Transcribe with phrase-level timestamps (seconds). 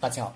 [0.00, 0.34] 大家好，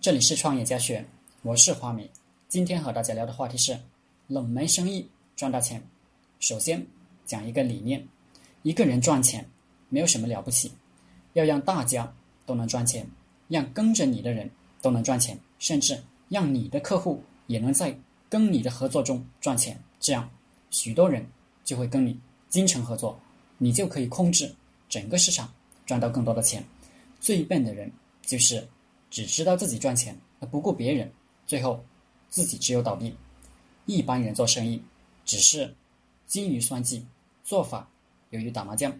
[0.00, 1.04] 这里是创业家学，
[1.42, 2.08] 我是华明。
[2.48, 3.78] 今天和大家聊的话题是
[4.26, 5.80] 冷门生意赚大钱。
[6.40, 6.84] 首先
[7.24, 8.04] 讲一个理念：
[8.64, 9.48] 一个人赚钱
[9.88, 10.72] 没有什么了不起，
[11.34, 12.12] 要让大家
[12.44, 13.08] 都能赚钱，
[13.46, 14.50] 让跟着你的人
[14.82, 15.96] 都能赚钱，甚至
[16.28, 17.96] 让你的客户也能在
[18.28, 19.80] 跟你的合作中赚钱。
[20.00, 20.28] 这样，
[20.70, 21.24] 许多人
[21.62, 22.18] 就会跟你
[22.48, 23.16] 精诚合作，
[23.58, 24.52] 你就可以控制
[24.88, 25.54] 整个市场，
[25.86, 26.64] 赚到更多的钱。
[27.20, 27.88] 最笨的人
[28.22, 28.66] 就是。
[29.14, 31.08] 只知道自己赚钱而不顾别人，
[31.46, 31.84] 最后
[32.28, 33.14] 自己只有倒闭。
[33.86, 34.82] 一般人做生意
[35.24, 35.72] 只是
[36.26, 37.06] 精于算计，
[37.44, 37.88] 做法
[38.30, 38.92] 犹如打麻将，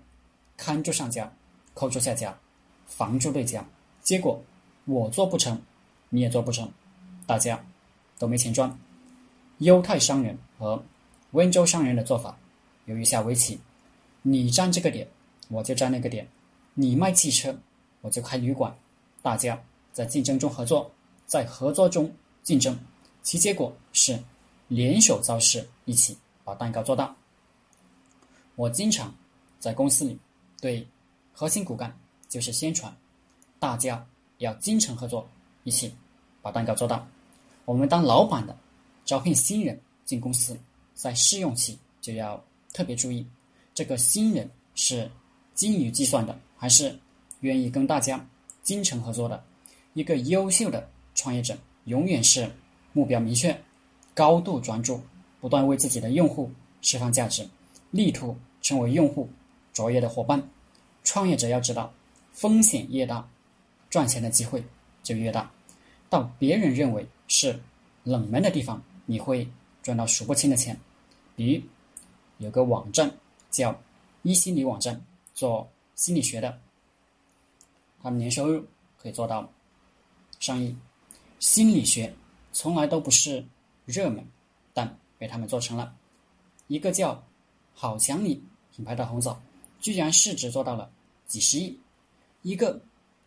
[0.56, 1.34] 看住上家，
[1.74, 2.38] 扣住下家，
[2.86, 3.66] 防住对家。
[4.04, 4.40] 结果
[4.84, 5.60] 我做不成，
[6.10, 6.70] 你也做不成，
[7.26, 7.66] 大家
[8.16, 8.78] 都没钱赚。
[9.58, 10.80] 犹太商人和
[11.32, 12.38] 温州商人的做法
[12.84, 13.58] 犹如下围棋，
[14.22, 15.08] 你占这个点，
[15.48, 16.24] 我就占那个点；
[16.74, 17.58] 你卖汽车，
[18.00, 18.78] 我就开旅馆，
[19.20, 19.60] 大家。
[19.94, 20.90] 在竞争中合作，
[21.24, 22.12] 在合作中
[22.42, 22.76] 竞争，
[23.22, 24.22] 其结果是
[24.68, 27.14] 联手造势，一起把蛋糕做大。
[28.56, 29.14] 我经常
[29.60, 30.18] 在公司里
[30.60, 30.86] 对
[31.32, 31.96] 核心骨干
[32.28, 32.94] 就是宣传，
[33.60, 34.04] 大家
[34.38, 35.26] 要精诚合作，
[35.62, 35.94] 一起
[36.42, 37.06] 把蛋糕做大。
[37.64, 38.54] 我们当老板的
[39.04, 40.58] 招聘新人进公司，
[40.94, 42.42] 在试用期就要
[42.72, 43.24] 特别注意，
[43.72, 45.08] 这个新人是
[45.54, 46.98] 精于计算的，还是
[47.40, 48.24] 愿意跟大家
[48.64, 49.42] 精诚合作的。
[49.94, 52.50] 一个优秀的创业者永远是
[52.92, 53.56] 目标明确、
[54.12, 55.00] 高度专注，
[55.40, 56.50] 不断为自己的用户
[56.82, 57.48] 释放价值，
[57.92, 59.28] 力图成为用户
[59.72, 60.42] 卓越的伙伴。
[61.04, 61.92] 创业者要知道，
[62.32, 63.28] 风险越大，
[63.88, 64.62] 赚钱的机会
[65.02, 65.50] 就越大。
[66.10, 67.60] 到别人认为是
[68.02, 69.48] 冷门的地方，你会
[69.82, 70.76] 赚到数不清的钱。
[71.36, 71.62] 比如，
[72.38, 73.08] 有个网站
[73.50, 73.80] 叫
[74.22, 75.00] 一心理网站，
[75.34, 76.58] 做心理学的，
[78.02, 78.64] 他们年收入
[79.00, 79.48] 可以做到。
[80.44, 80.76] 上亿，
[81.38, 82.14] 心理学
[82.52, 83.42] 从来都不是
[83.86, 84.22] 热门，
[84.74, 85.96] 但被他们做成了。
[86.66, 87.24] 一个叫
[87.72, 89.40] “好想你”品牌的红枣，
[89.80, 90.90] 居然市值做到了
[91.26, 91.78] 几十亿。
[92.42, 92.78] 一个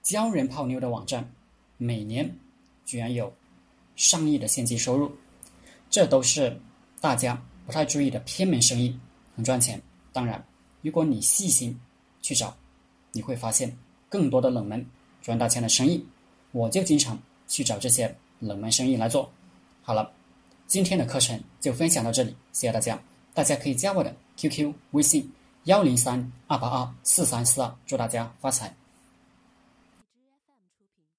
[0.03, 1.27] 教人泡妞的网站，
[1.77, 2.31] 每年
[2.85, 3.33] 居然有
[3.95, 5.11] 上亿的现金收入。
[5.89, 6.55] 这都是
[7.01, 8.95] 大家不太注意的偏门生意，
[9.35, 9.81] 很赚钱。
[10.13, 10.45] 当然，
[10.83, 11.75] 如果你细心
[12.21, 12.55] 去找，
[13.11, 13.75] 你会发现
[14.07, 14.85] 更多的冷门
[15.19, 16.05] 赚大钱的生意。
[16.51, 19.29] 我就经常去找这些冷门生意来做。
[19.81, 20.11] 好了，
[20.67, 22.99] 今天的课程就分享到这里，谢谢大家。
[23.33, 25.31] 大家可以加我的 QQ 微信
[25.65, 28.75] 幺零三二八二四三四二，祝大家发财。